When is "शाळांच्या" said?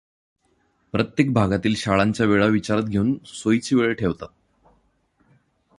1.75-2.25